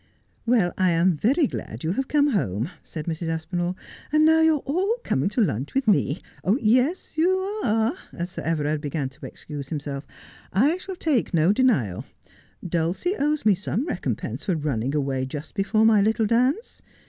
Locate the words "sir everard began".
8.31-9.09